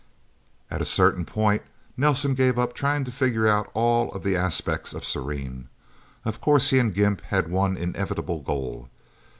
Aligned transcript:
At 0.71 0.81
a 0.81 0.85
certain 0.85 1.25
point, 1.27 1.61
Nelsen 1.95 2.33
gave 2.33 2.57
up 2.57 2.73
trying 2.73 3.03
to 3.03 3.11
figure 3.11 3.47
out 3.47 3.69
all 3.75 4.11
of 4.13 4.23
the 4.23 4.35
aspects 4.35 4.95
of 4.95 5.05
Serene. 5.05 5.69
Of 6.25 6.41
course 6.41 6.71
he 6.71 6.79
and 6.79 6.91
Gimp 6.91 7.21
had 7.25 7.51
one 7.51 7.77
inevitable 7.77 8.39
goal. 8.41 8.89